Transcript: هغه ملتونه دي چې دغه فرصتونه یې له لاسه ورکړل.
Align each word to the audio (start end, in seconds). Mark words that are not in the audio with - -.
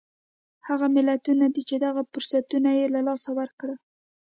هغه 0.67 0.87
ملتونه 0.95 1.45
دي 1.53 1.61
چې 1.69 1.75
دغه 1.85 2.01
فرصتونه 2.11 2.69
یې 2.79 2.85
له 2.95 2.99
لاسه 3.07 3.29
ورکړل. 3.39 3.77